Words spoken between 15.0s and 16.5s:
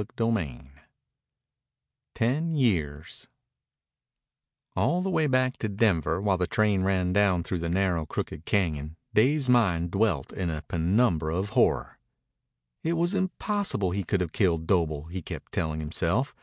he kept telling himself.